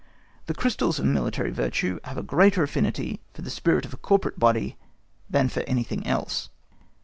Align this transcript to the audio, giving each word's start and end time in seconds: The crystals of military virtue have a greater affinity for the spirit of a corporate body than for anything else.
The 0.47 0.55
crystals 0.55 0.97
of 0.97 1.05
military 1.05 1.51
virtue 1.51 1.99
have 2.05 2.17
a 2.17 2.23
greater 2.23 2.63
affinity 2.63 3.21
for 3.35 3.43
the 3.43 3.51
spirit 3.51 3.85
of 3.85 3.93
a 3.93 3.97
corporate 3.97 4.39
body 4.39 4.75
than 5.29 5.47
for 5.47 5.59
anything 5.67 6.07
else. 6.07 6.49